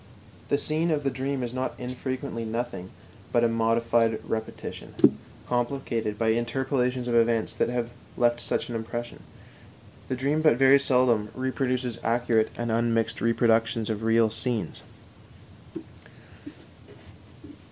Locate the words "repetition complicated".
4.27-6.17